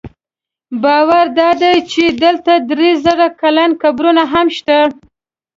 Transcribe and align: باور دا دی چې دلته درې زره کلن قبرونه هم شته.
باور 0.83 1.25
دا 1.39 1.49
دی 1.61 1.75
چې 1.91 2.03
دلته 2.23 2.53
درې 2.69 2.89
زره 3.05 3.27
کلن 3.41 3.71
قبرونه 3.81 4.23
هم 4.33 4.47
شته. 4.57 4.77